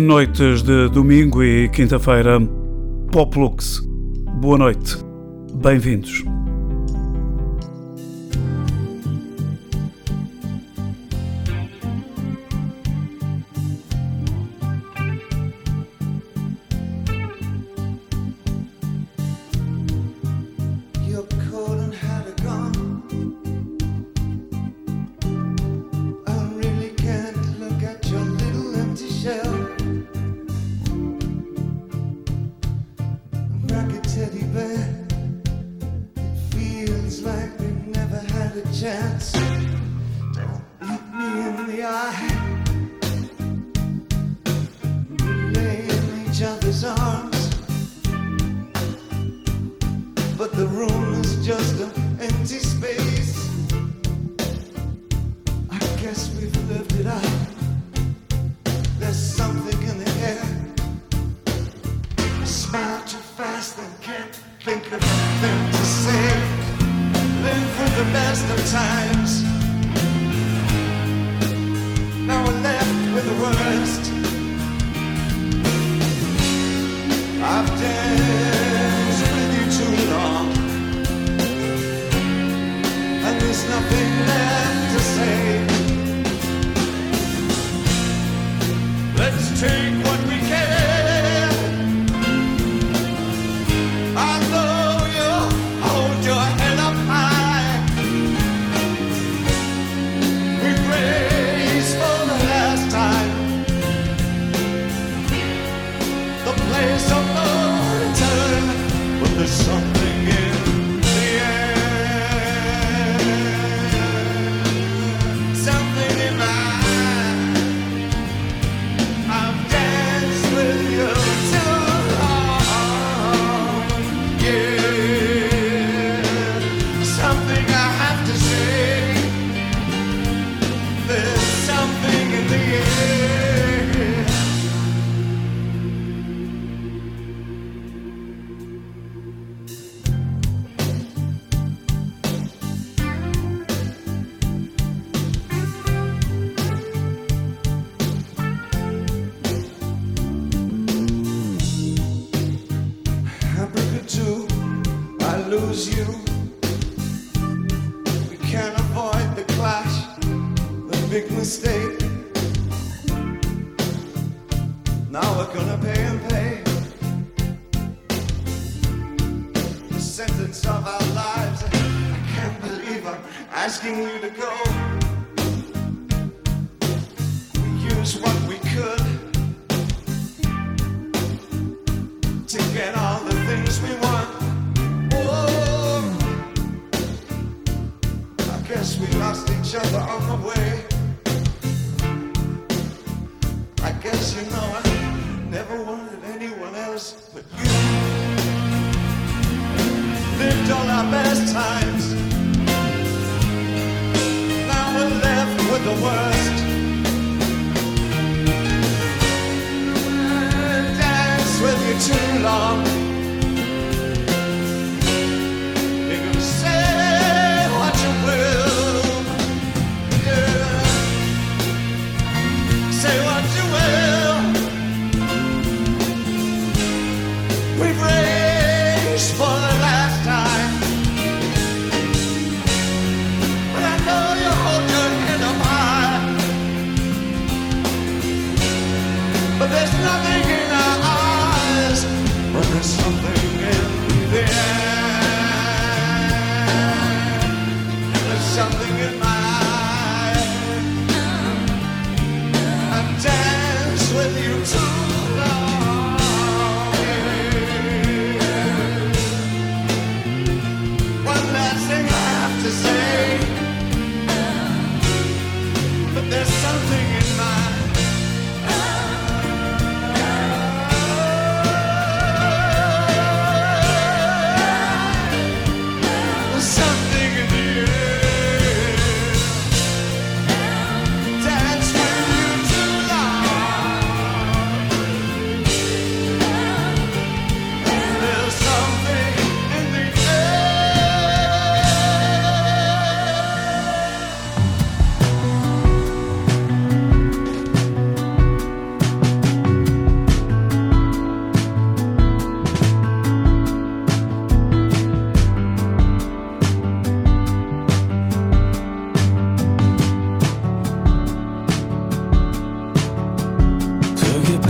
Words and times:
Noites 0.00 0.62
de 0.62 0.88
domingo 0.88 1.44
e 1.44 1.68
quinta-feira, 1.68 2.40
Poplux. 3.12 3.86
Boa 4.40 4.56
noite, 4.56 4.96
bem-vindos. 5.62 6.24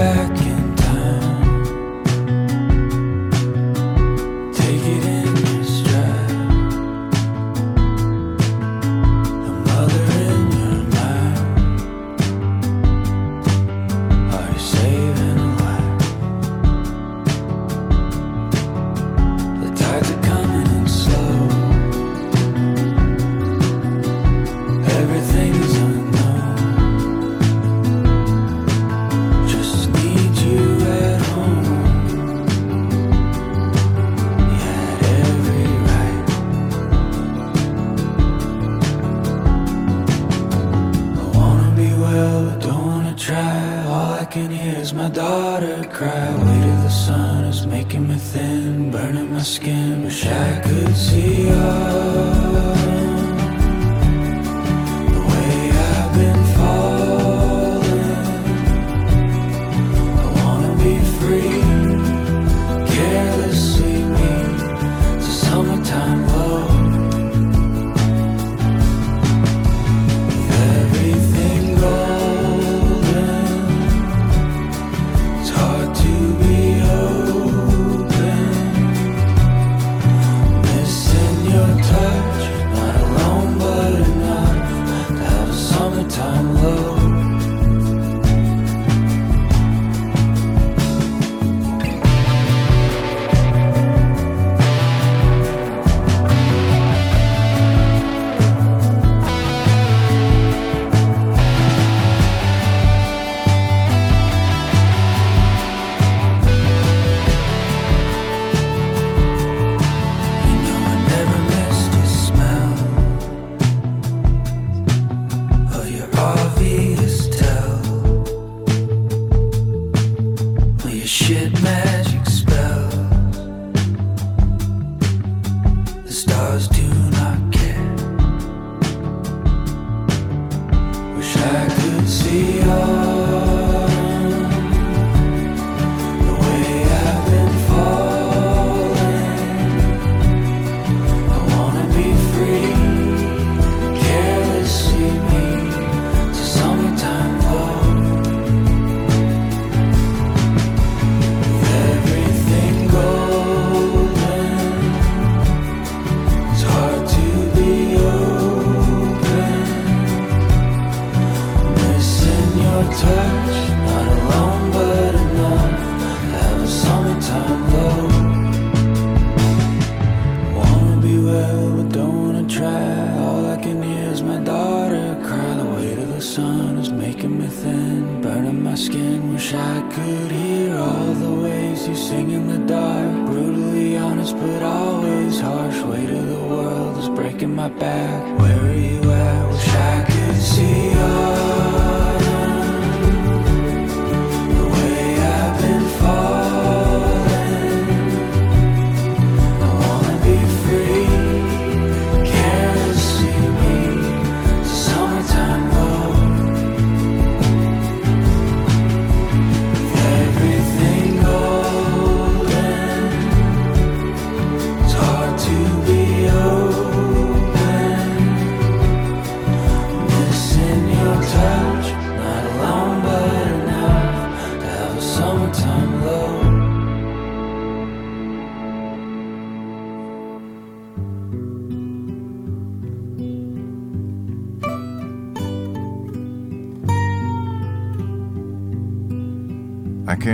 back 0.00 0.49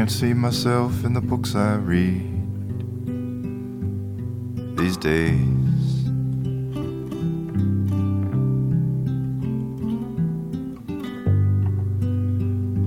can't 0.06 0.18
see 0.20 0.34
myself 0.34 1.04
in 1.04 1.14
the 1.14 1.20
books 1.20 1.56
I 1.56 1.74
read 1.74 2.22
these 4.76 4.96
days. 4.96 5.34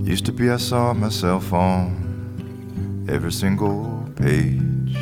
Used 0.07 0.25
to 0.27 0.31
be, 0.31 0.49
I 0.49 0.55
saw 0.55 0.93
myself 0.93 1.51
on 1.51 3.05
every 3.09 3.33
single 3.33 4.09
page. 4.15 4.95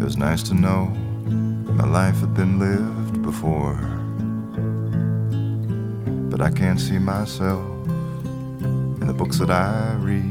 It 0.00 0.04
was 0.04 0.16
nice 0.16 0.42
to 0.44 0.54
know 0.54 0.86
my 1.74 1.86
life 1.86 2.20
had 2.20 2.32
been 2.32 2.58
lived 2.58 3.20
before 3.20 3.99
but 6.40 6.46
I 6.46 6.56
can't 6.56 6.80
see 6.80 6.98
myself 6.98 7.60
in 7.90 9.06
the 9.06 9.12
books 9.12 9.38
that 9.40 9.50
I 9.50 9.92
read 9.98 10.24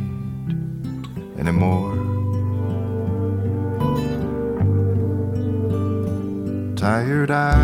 anymore. 1.37 1.93
Tired 6.75 7.29
eyes 7.29 7.61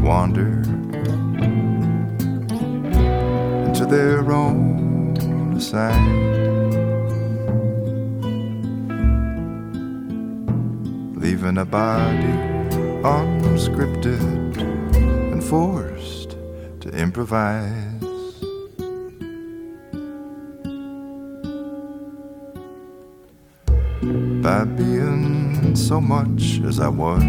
wander 0.00 0.64
into 3.66 3.86
their 3.86 4.32
own 4.32 5.54
aside. 5.56 5.94
Leaving 11.14 11.58
a 11.58 11.64
body 11.64 12.34
unscripted 13.04 14.45
forced 15.48 16.36
to 16.80 16.88
improvise. 16.88 18.02
By 24.42 24.64
being 24.64 25.76
so 25.76 26.00
much 26.00 26.60
as 26.64 26.80
I 26.80 26.88
was, 26.88 27.22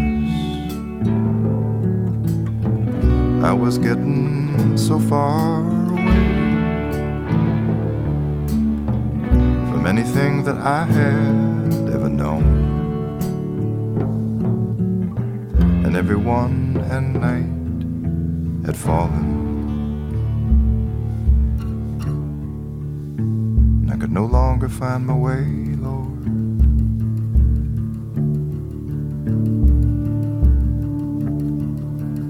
I 3.44 3.52
was 3.52 3.78
getting 3.78 4.76
so 4.76 4.98
far 4.98 5.60
away 5.92 6.26
from 9.70 9.86
anything 9.86 10.42
that 10.42 10.56
I 10.56 10.84
had 10.86 11.90
ever 11.94 12.08
known. 12.08 12.44
And 15.84 15.96
everyone 15.96 16.84
and 16.90 17.14
night 17.20 17.57
had 18.68 18.76
fallen. 18.76 19.24
And 23.80 23.90
I 23.90 23.96
could 23.96 24.12
no 24.12 24.26
longer 24.26 24.68
find 24.68 25.06
my 25.06 25.14
way, 25.14 25.46
Lord. 25.86 26.26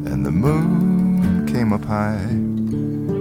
And 0.06 0.24
the 0.24 0.30
moon 0.30 1.44
came 1.48 1.72
up 1.72 1.84
high, 1.84 2.28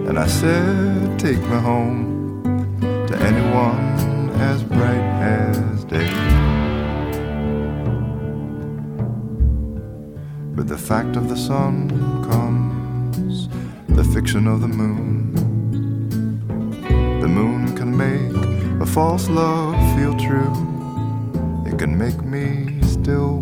and 0.10 0.20
I 0.20 0.28
said, 0.28 1.18
Take 1.18 1.40
me 1.40 1.58
home 1.58 2.78
to 3.08 3.16
anyone 3.20 4.30
as 4.50 4.62
bright 4.62 5.08
as 5.40 5.84
day. 5.86 6.14
But 10.56 10.68
the 10.68 10.78
fact 10.78 11.16
of 11.16 11.30
the 11.30 11.38
sun 11.38 12.07
fiction 14.18 14.48
of 14.48 14.62
the 14.62 14.68
moon. 14.68 15.32
The 17.22 17.28
moon 17.28 17.76
can 17.78 17.96
make 17.96 18.82
a 18.82 18.86
false 18.88 19.30
love 19.30 19.76
feel 19.96 20.16
true. 20.18 20.52
It 21.68 21.78
can 21.78 21.96
make 21.96 22.24
me 22.24 22.82
still 22.82 23.38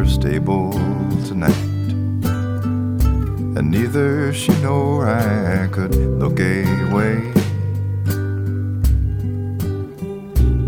her 0.00 0.06
stable 0.06 0.72
tonight. 1.28 1.64
And 3.58 3.70
neither 3.70 4.32
she 4.32 4.50
nor 4.62 5.06
I 5.06 5.66
could 5.66 5.94
look 5.94 6.40
away. 6.40 7.16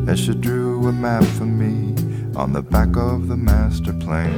As 0.07 0.21
she 0.21 0.35
drew 0.35 0.87
a 0.87 0.93
map 0.93 1.25
for 1.25 1.47
me 1.47 1.95
on 2.37 2.53
the 2.53 2.61
back 2.61 2.95
of 2.95 3.29
the 3.29 3.37
master 3.39 3.95
plan. 3.95 4.35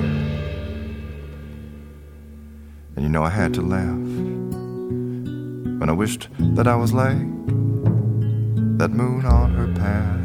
And 2.94 3.02
you 3.04 3.08
know, 3.08 3.24
I 3.24 3.30
had 3.30 3.52
to 3.54 3.62
laugh 3.62 4.04
when 5.80 5.88
I 5.88 5.92
wished 5.92 6.28
that 6.54 6.68
I 6.68 6.76
was 6.76 6.92
like 6.92 7.26
that 8.78 8.90
moon 8.92 9.26
on 9.26 9.54
her 9.58 9.66
path 9.74 10.20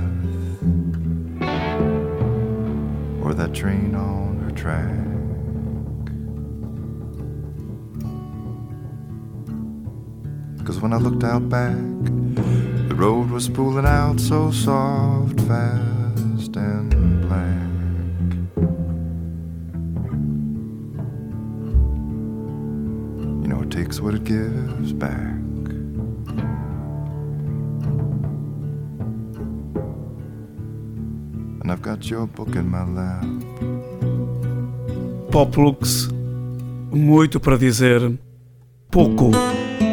or 3.23 3.33
that 3.33 3.55
train 3.55 3.95
on 3.95 4.28
track. 4.59 4.89
Cause 10.65 10.81
when 10.81 10.91
I 10.91 10.97
looked 10.97 11.23
out 11.23 11.47
back, 11.47 11.77
the 12.89 12.95
road 12.95 13.29
was 13.31 13.45
spooling 13.45 13.85
out 13.85 14.19
so 14.19 14.51
soft, 14.51 15.39
fast, 15.41 16.57
and 16.57 17.21
black. 17.21 17.69
You 23.41 23.47
know, 23.47 23.61
it 23.61 23.71
takes 23.71 24.01
what 24.01 24.13
it 24.13 24.25
gives 24.25 24.91
back. 24.91 25.37
And 31.61 31.71
I've 31.71 31.81
got 31.81 32.09
your 32.09 32.27
book 32.27 32.57
in 32.57 32.69
my 32.69 32.83
lap. 32.83 33.48
Poplux, 35.31 36.09
muito 36.91 37.39
para 37.39 37.55
dizer, 37.55 38.01
pouco 38.89 39.29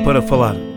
para 0.04 0.22
falar. 0.22 0.75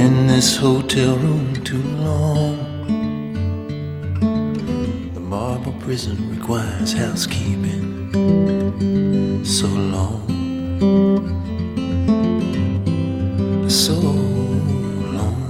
In 0.00 0.26
this 0.26 0.56
hotel 0.56 1.14
room 1.16 1.52
too 1.62 1.82
long. 2.08 2.56
The 5.12 5.20
marble 5.20 5.74
prison 5.74 6.16
requires 6.30 6.94
housekeeping. 6.94 7.84
So 9.44 9.66
long. 9.66 10.26
So 13.68 13.92
long. 15.18 15.42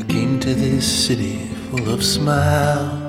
I 0.00 0.02
came 0.14 0.40
to 0.40 0.54
this 0.54 0.86
city 1.06 1.48
full 1.68 1.90
of 1.90 2.02
smiles. 2.02 3.05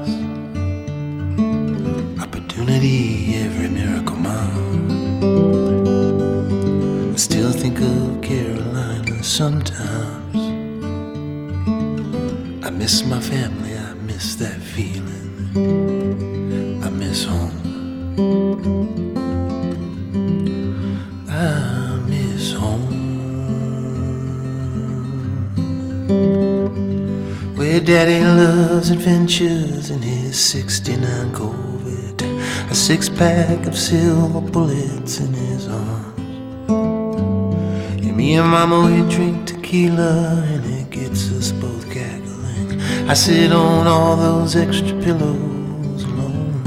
Pack 33.17 33.65
of 33.65 33.75
silver 33.75 34.41
bullets 34.41 35.19
in 35.19 35.33
his 35.33 35.67
arms. 35.67 36.19
And 38.05 38.15
me 38.15 38.35
and 38.35 38.47
mama, 38.47 38.85
we 38.85 39.01
drink 39.09 39.47
tequila 39.47 40.43
and 40.45 40.63
it 40.65 40.91
gets 40.91 41.31
us 41.31 41.51
both 41.51 41.89
cackling. 41.91 42.79
I 43.09 43.15
sit 43.15 43.51
on 43.51 43.87
all 43.87 44.15
those 44.17 44.55
extra 44.55 44.95
pillows 45.01 46.03
alone. 46.03 46.61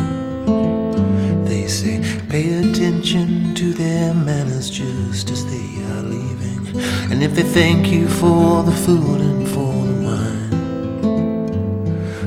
They 1.44 1.68
say, 1.68 2.02
pay 2.28 2.52
attention 2.58 3.54
to 3.54 3.72
their 3.72 4.12
manners 4.12 4.68
just 4.70 5.30
as 5.30 5.44
they 5.46 5.84
are 5.92 6.02
leaving. 6.02 6.66
And 7.12 7.22
if 7.22 7.36
they 7.36 7.44
thank 7.44 7.86
you 7.92 8.08
for 8.08 8.64
the 8.64 8.72
food 8.72 9.20
and 9.20 9.46
for 9.46 9.72
the 9.86 9.94
wine, 10.04 10.50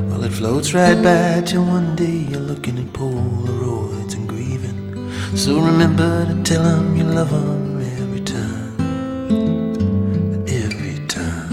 well, 0.09 0.23
it 0.23 0.31
floats 0.31 0.73
right 0.73 1.01
by 1.03 1.41
till 1.45 1.65
one 1.65 1.93
day 1.97 2.12
So 5.43 5.59
remember 5.59 6.25
to 6.25 6.41
tell 6.43 6.63
them 6.63 6.95
you 6.95 7.03
love 7.03 7.31
them 7.31 7.81
every 7.99 8.21
time. 8.21 8.79
Every 10.47 11.05
time. 11.07 11.49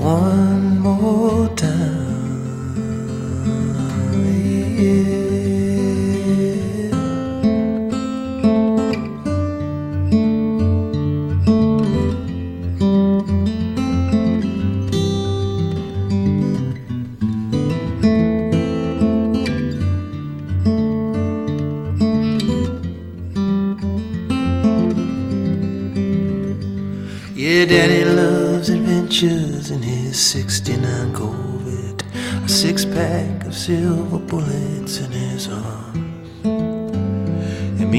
One 0.00 0.63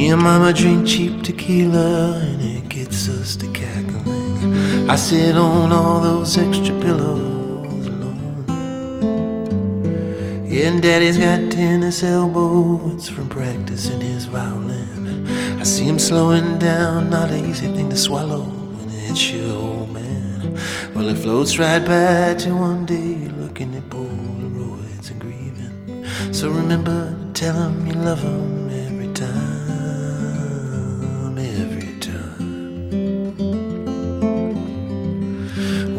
And 0.08 0.22
Mama 0.22 0.54
drink 0.54 0.88
cheap 0.88 1.24
tequila 1.24 2.20
and 2.20 2.40
it 2.40 2.70
gets 2.70 3.10
us 3.10 3.36
to 3.38 3.48
cackling. 3.52 4.88
I 4.88 4.96
sit 4.96 5.36
on 5.36 5.72
all 5.72 6.00
those 6.00 6.38
extra 6.38 6.80
pillows 6.80 7.88
alone. 7.88 8.46
Yeah, 10.48 10.68
and 10.68 10.82
Daddy's 10.82 11.18
got 11.18 11.52
tennis 11.52 12.04
elbows 12.04 13.10
from 13.10 13.28
practicing 13.30 14.00
his 14.00 14.26
violin. 14.26 15.28
I 15.60 15.64
see 15.64 15.86
him 15.86 15.98
slowing 15.98 16.60
down, 16.60 17.10
not 17.10 17.32
an 17.32 17.44
easy 17.44 17.68
thing 17.74 17.90
to 17.90 17.98
swallow, 17.98 18.44
and 18.44 18.92
it's 19.10 19.32
your 19.32 19.56
old 19.56 19.92
man. 19.92 20.56
Well, 20.94 21.10
it 21.10 21.18
floats 21.18 21.58
right 21.58 21.84
by 21.84 22.36
to 22.36 22.56
one 22.56 22.86
day 22.86 23.28
looking 23.42 23.74
at 23.74 23.90
Polaroids 23.90 25.10
and 25.10 25.20
grieving. 25.20 26.06
So 26.32 26.52
remember, 26.52 27.18
tell 27.34 27.56
him 27.56 27.88
you 27.88 27.94
love 27.94 28.22
him 28.22 28.55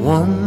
one 0.07 0.46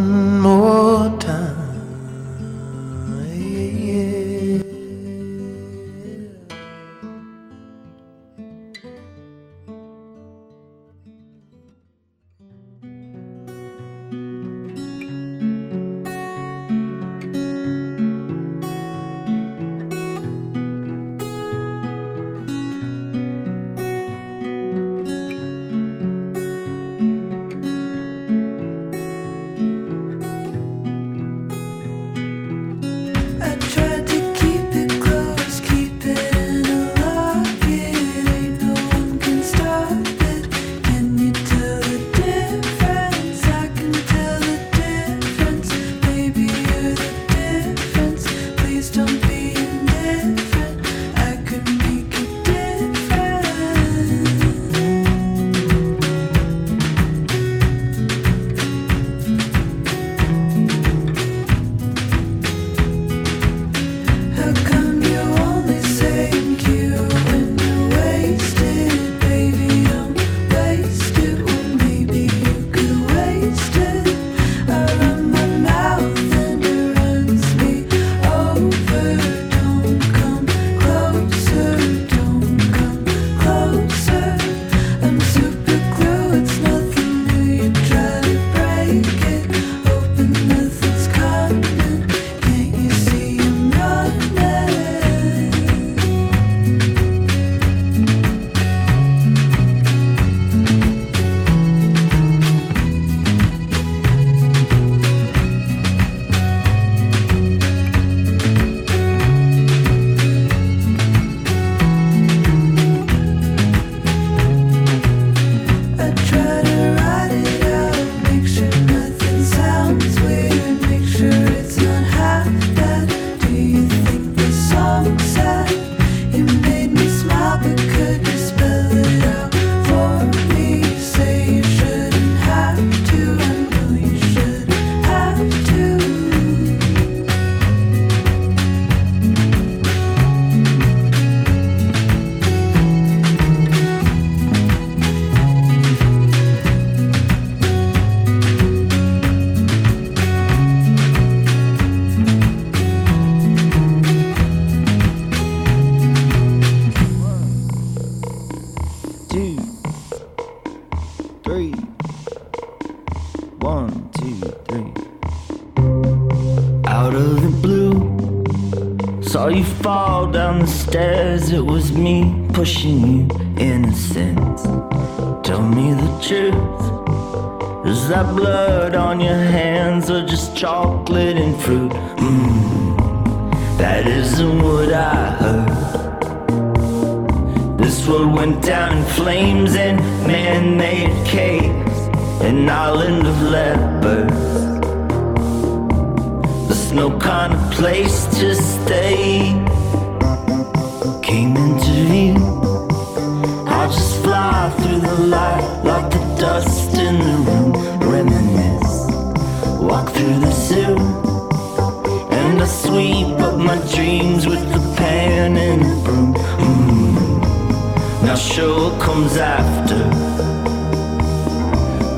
show 218.40 218.98
comes 219.00 219.36
after. 219.36 219.98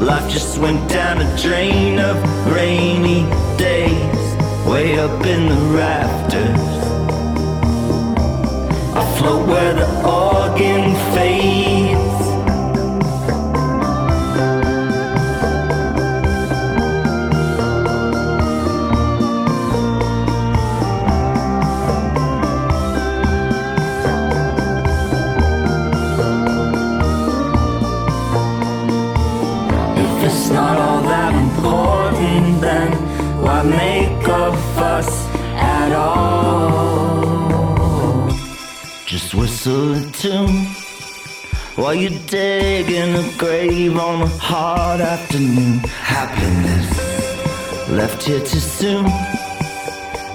Life 0.06 0.32
just 0.32 0.60
went 0.60 0.88
down 0.88 1.20
a 1.20 1.38
drain 1.38 1.98
of 2.00 2.16
rainy 2.54 3.24
days, 3.58 4.36
way 4.68 5.00
up 5.00 5.26
in 5.26 5.50
the 5.50 5.62
rafters. 5.76 6.72
I 8.96 9.18
float 9.18 9.48
where 9.48 9.74
the 9.74 9.88
organ 10.06 10.96
fades. 11.16 12.11
Then 32.62 32.92
why 33.42 33.64
make 33.64 34.28
a 34.28 34.56
fuss 34.76 35.28
at 35.56 35.92
all? 35.92 37.22
Just 39.06 39.34
whistle 39.34 39.94
a 39.94 40.02
tune 40.12 40.68
while 41.76 41.96
you're 41.96 42.20
digging 42.28 43.16
a 43.16 43.38
grave 43.38 43.98
on 43.98 44.22
a 44.22 44.28
hot 44.28 45.02
afternoon. 45.02 45.80
Happiness 45.80 46.88
left 47.90 48.24
here 48.24 48.40
too 48.40 48.60
soon. 48.60 49.06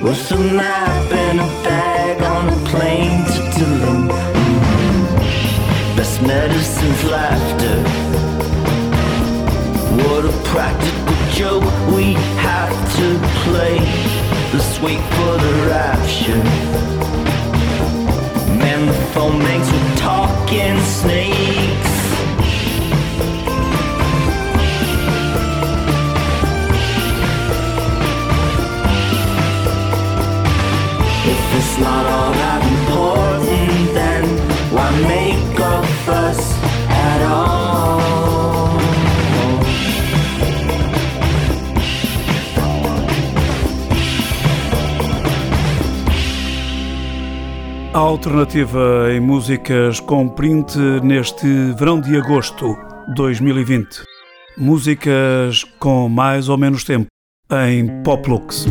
With 0.03 0.31
a 0.33 0.39
map 0.39 1.13
in 1.13 1.39
a 1.39 1.47
bag 1.65 2.23
on 2.23 2.49
a 2.49 2.57
plane 2.69 3.25
to 3.33 3.41
Tulum. 3.55 4.09
Best 5.97 6.21
medicine's 6.21 7.05
laughter. 7.05 7.79
What 9.97 10.25
a 10.27 10.33
practical 10.45 10.96
joke 11.37 11.65
we 11.95 12.15
have 12.41 12.73
to 12.97 13.19
play. 13.45 13.77
Let's 14.55 14.81
wait 14.81 15.03
for 15.17 15.33
the 15.45 15.53
rapture. 15.69 16.43
Man, 18.57 18.87
the 18.87 18.95
phone 19.13 19.39
makes 19.41 19.71
with 19.71 19.99
talking 19.99 20.79
snakes. 20.81 21.95
If 31.33 31.43
it's 31.59 31.79
not 31.79 32.07
all 32.07 32.33
that 32.33 32.63
important, 32.73 33.93
then 33.93 34.25
why 34.73 34.91
make 35.03 35.59
a 35.59 35.87
fuss 36.07 36.55
at 36.89 37.23
all? 37.31 38.26
Alternativa 47.97 49.11
em 49.11 49.21
músicas 49.21 50.01
com 50.01 50.29
print 50.29 50.77
neste 51.03 51.47
verão 51.79 51.99
de 51.99 52.15
agosto 52.15 52.77
2020. 53.15 54.03
Músicas 54.59 55.65
com 55.81 56.07
mais 56.07 56.51
ou 56.51 56.59
menos 56.59 56.85
tempo 56.85 57.07
em 57.51 58.03
Poplux. 58.03 58.67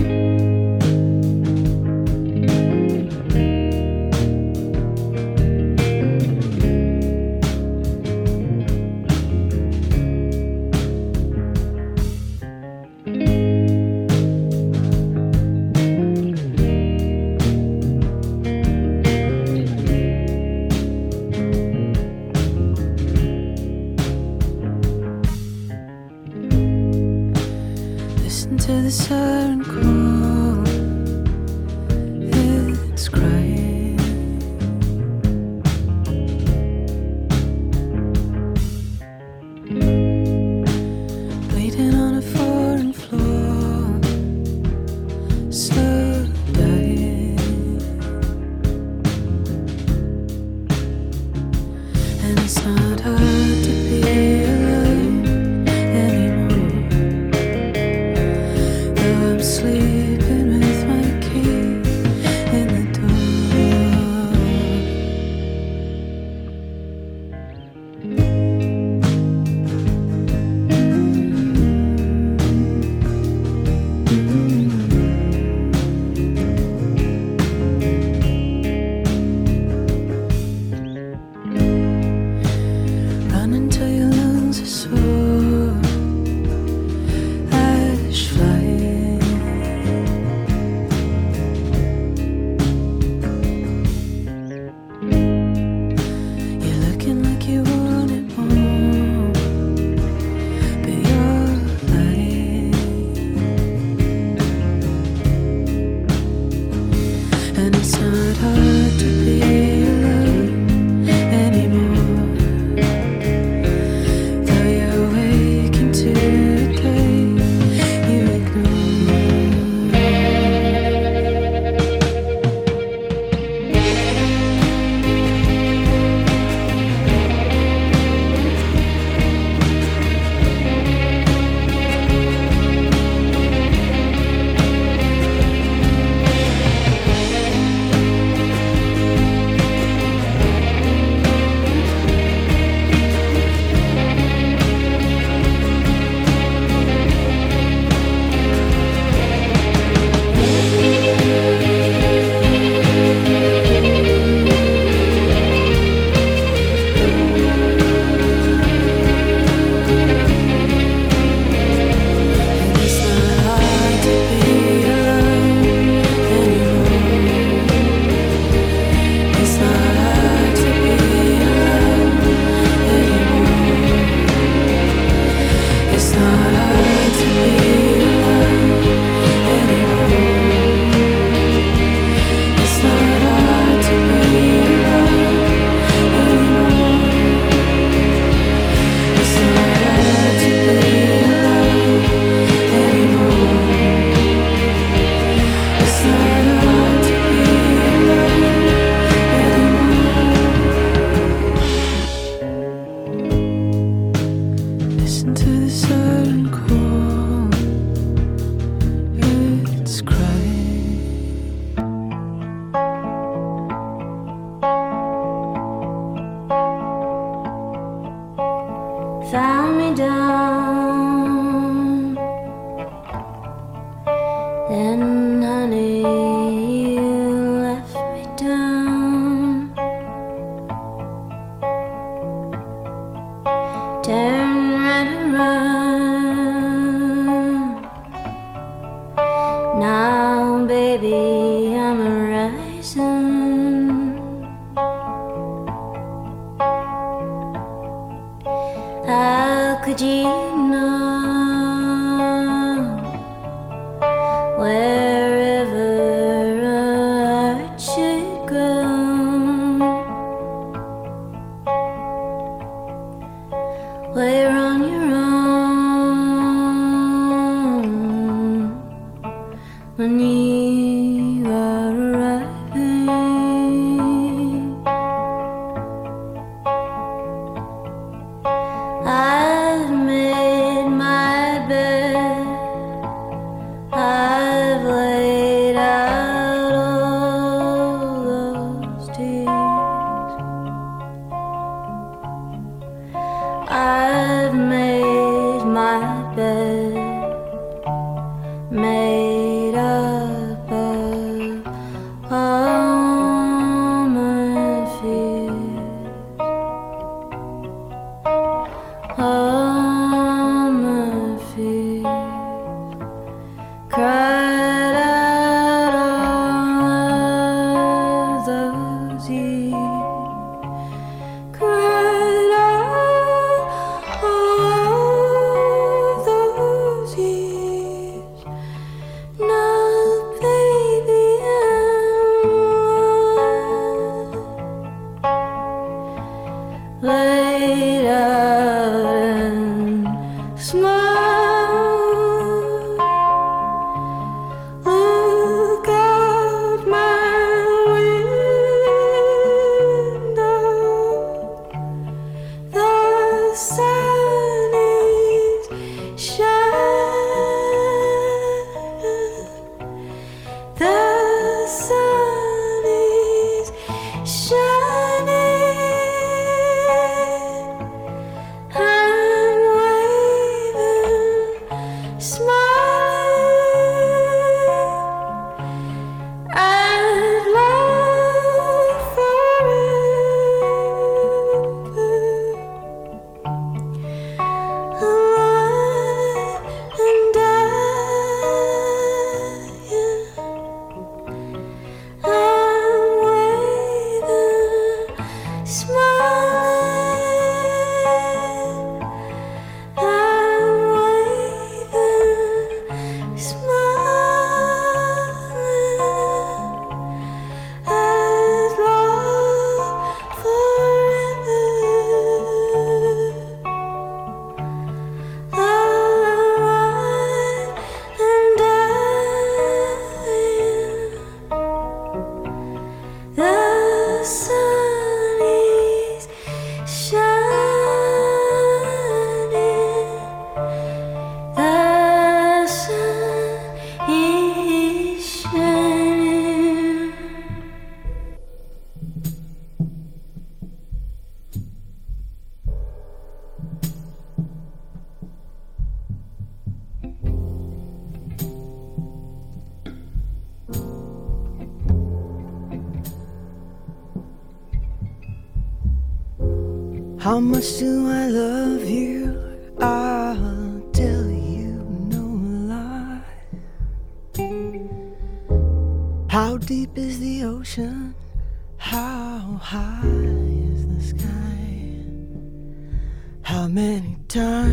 Lungs 84.91 85.24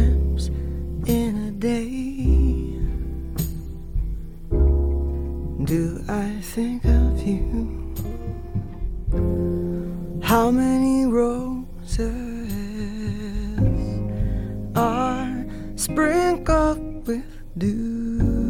times 0.02 0.48
in 1.06 1.32
a 1.48 1.50
day 1.50 2.22
do 5.64 6.02
I 6.08 6.40
think 6.40 6.84
of 6.84 7.26
you? 7.26 7.94
How 10.22 10.50
many 10.50 11.06
roses 11.06 12.12
are 14.74 15.44
sprinkled 15.76 17.06
with 17.06 17.24
dew? 17.56 18.42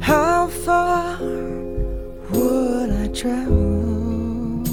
How 0.00 0.48
far 0.48 1.13
travel 3.14 4.64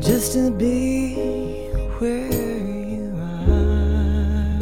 just 0.00 0.32
to 0.32 0.50
be 0.50 1.68
where 1.98 2.32
you 2.32 3.12
are. 3.14 4.58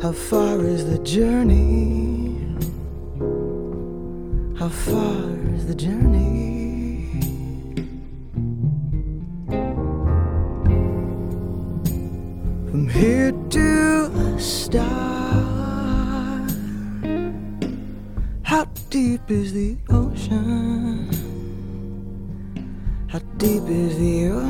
How 0.00 0.12
far 0.12 0.64
is 0.64 0.88
the 0.88 0.98
journey? 1.04 2.38
How 4.58 4.70
far 4.70 5.20
is 5.54 5.66
the 5.66 5.74
journey? 5.74 7.10
From 12.70 12.88
here 12.88 13.32
to 13.50 14.10
a 14.14 14.40
star. 14.40 15.03
Deep 19.14 19.30
is 19.30 19.52
the 19.52 19.76
ocean? 19.90 21.08
How 23.06 23.20
deep 23.38 23.62
is 23.68 23.96
the 23.96 24.26
ocean? 24.26 24.43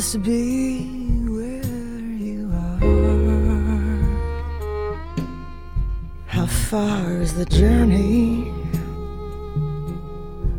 Just 0.00 0.22
be 0.22 0.80
where 1.28 2.00
you 2.26 2.50
are. 2.54 2.80
How 6.26 6.46
far 6.46 7.20
is 7.20 7.34
the 7.34 7.44
journey? 7.44 8.50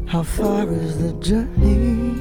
How 0.05 0.21
far 0.21 0.71
is 0.71 0.99
the 0.99 1.13
journey? 1.13 2.13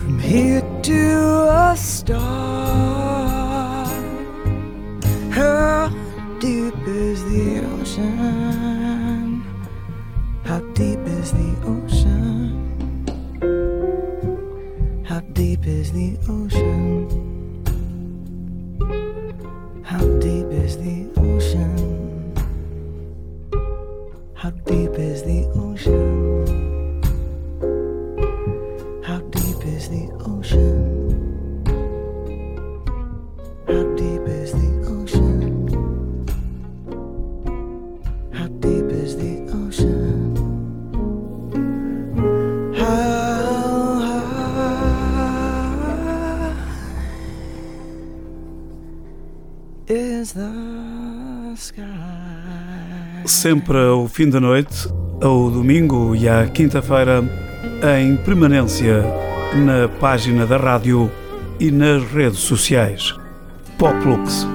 From 0.00 0.18
here 0.18 0.62
to 0.82 1.02
a 1.68 1.76
star. 1.76 3.86
How 5.30 5.88
deep 6.40 6.74
is 6.84 7.22
the 7.30 7.64
ocean? 7.74 8.61
Ocean? 11.64 13.04
How 15.04 15.20
deep 15.20 15.66
is 15.66 15.92
the 15.92 16.18
ocean? 16.28 17.31
Sempre 53.52 53.76
ao 53.76 54.08
fim 54.08 54.30
da 54.30 54.40
noite, 54.40 54.88
ao 55.20 55.50
domingo 55.50 56.16
e 56.16 56.26
à 56.26 56.46
quinta-feira, 56.46 57.22
em 58.00 58.16
permanência 58.16 59.04
na 59.54 59.86
página 60.00 60.46
da 60.46 60.56
rádio 60.56 61.10
e 61.60 61.70
nas 61.70 62.02
redes 62.02 62.38
sociais. 62.38 63.14
Poplux. 63.76 64.46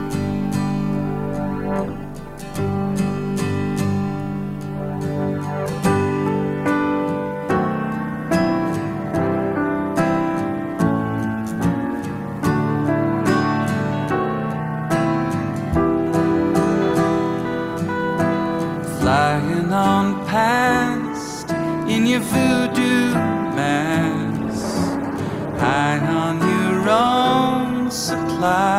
fly. 28.37 28.76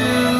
you. 0.00 0.39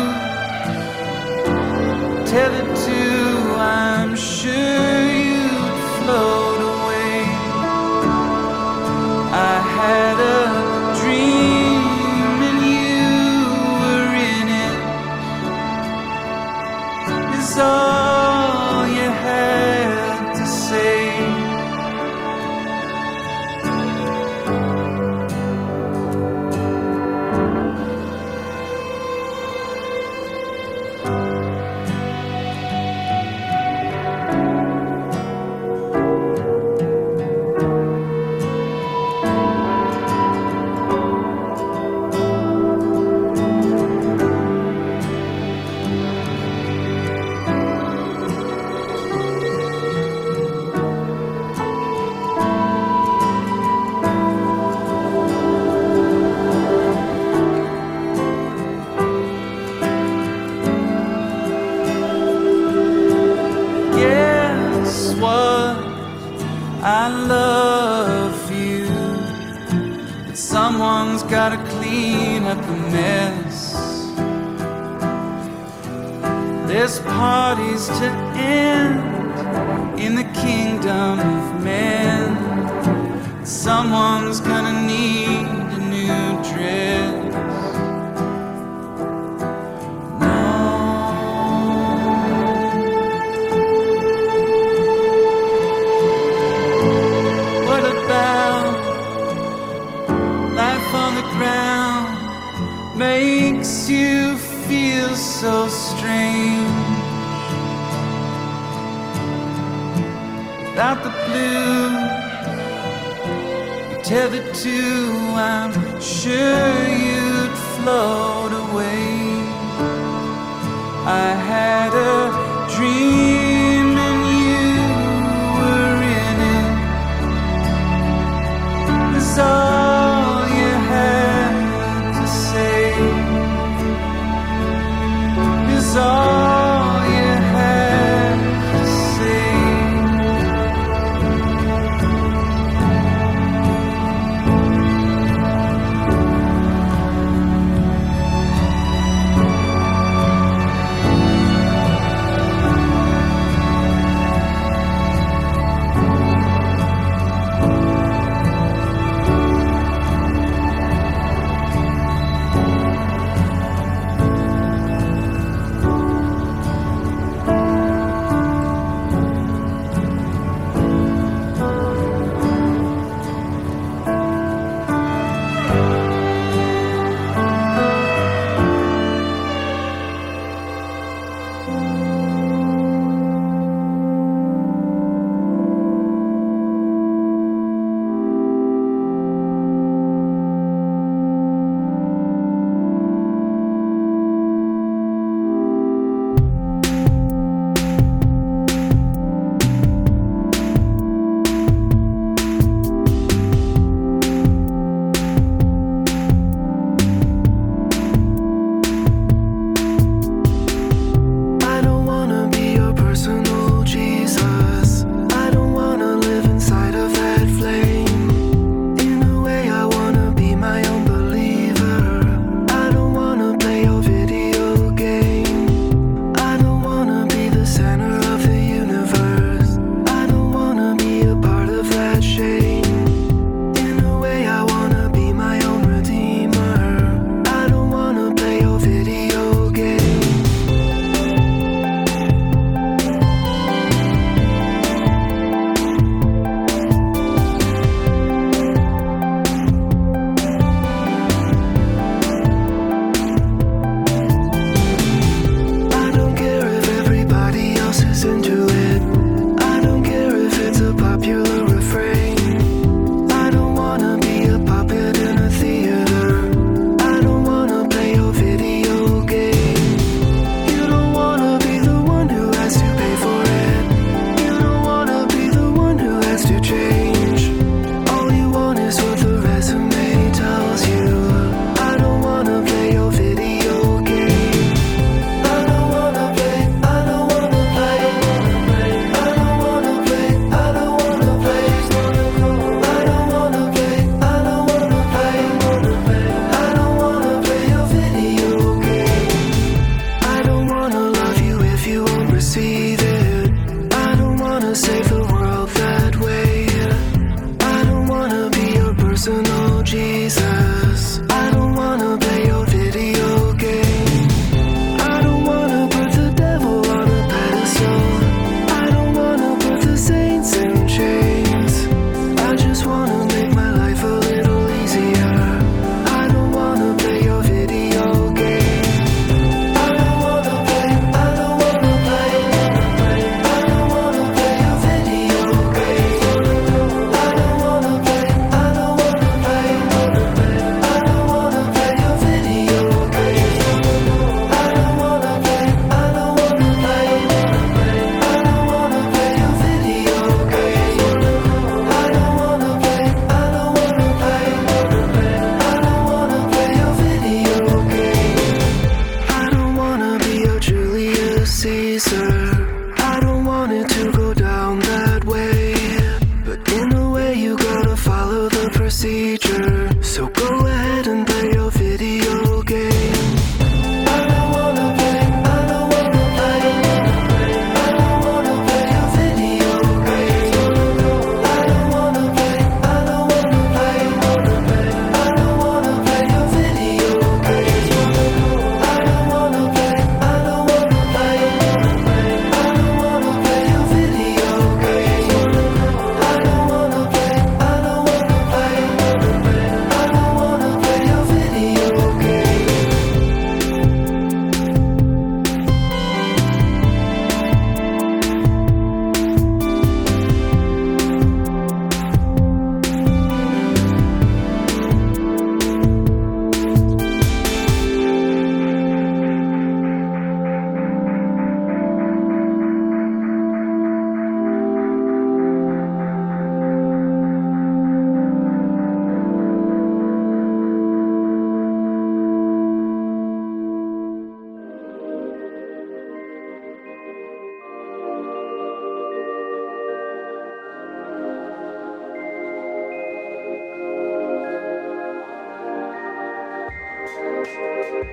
Been 448.01 448.09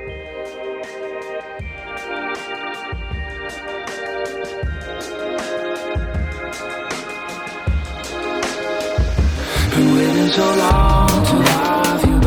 waiting 9.96 10.30
so 10.30 10.56
long 10.56 11.08
to 11.08 11.36
have 11.42 12.04
you 12.06 12.27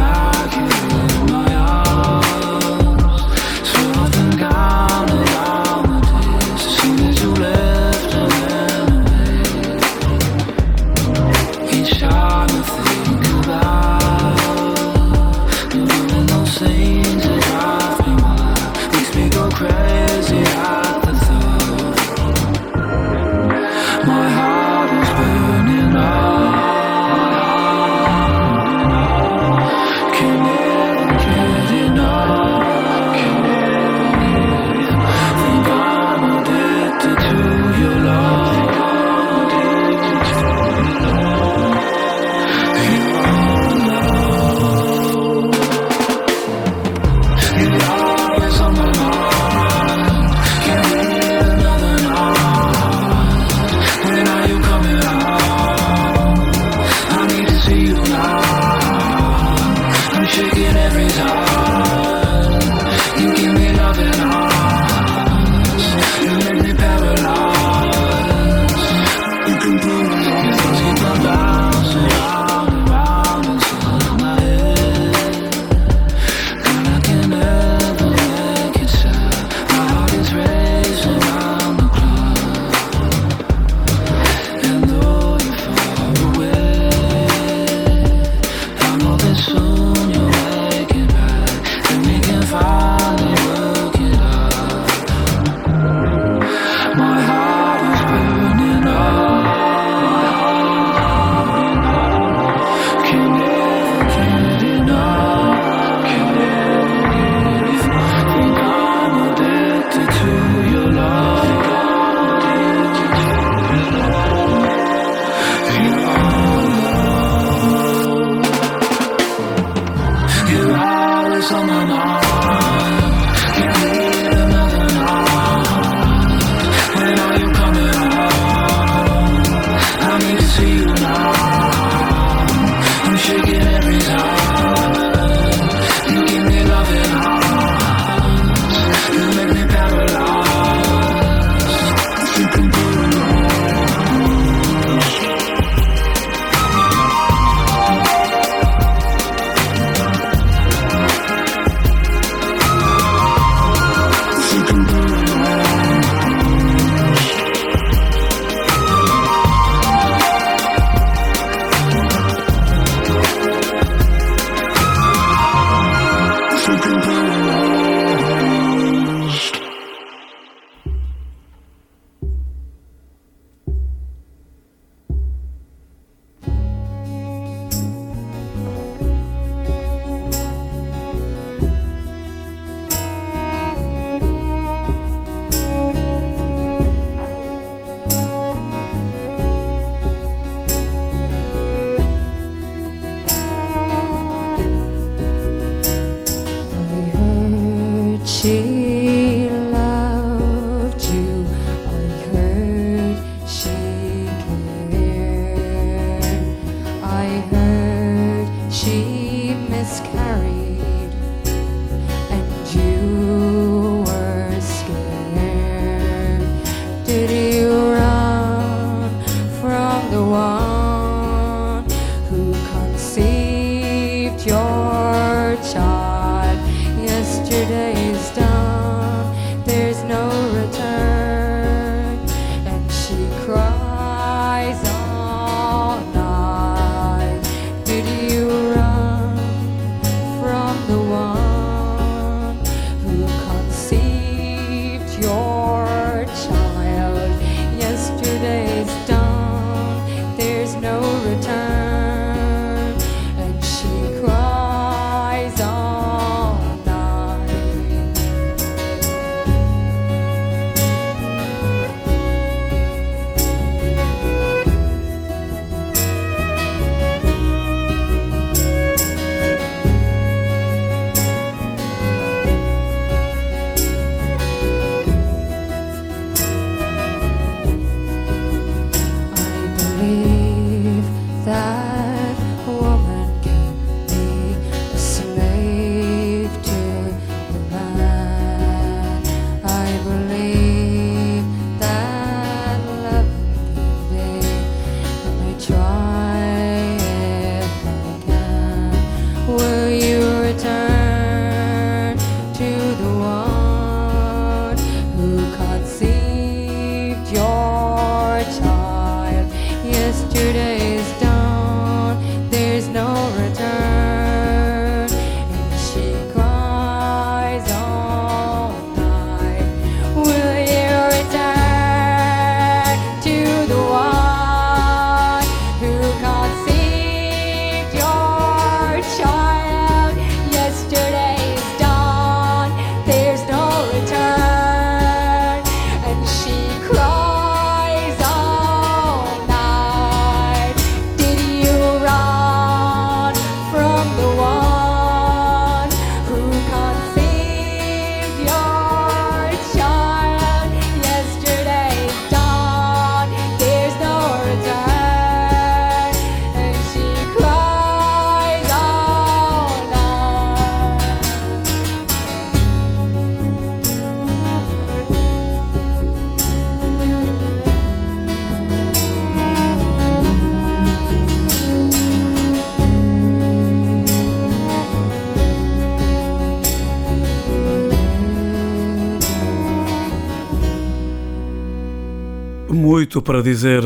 Muito 382.73 383.21
para 383.21 383.43
dizer, 383.43 383.83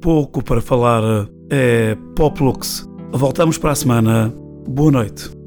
pouco 0.00 0.42
para 0.42 0.60
falar. 0.60 1.28
É 1.50 1.96
Pop 2.16 2.42
Lux. 2.42 2.88
Voltamos 3.12 3.58
para 3.58 3.70
a 3.70 3.74
semana. 3.74 4.34
Boa 4.66 4.90
noite. 4.90 5.43